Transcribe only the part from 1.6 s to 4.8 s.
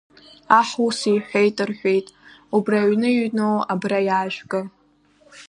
рҳәит, убра аҩны иҩноу, абра иаажәгы!